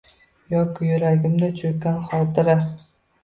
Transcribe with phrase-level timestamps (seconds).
[0.53, 2.57] Yoki yuragimga choʼkkan xotira–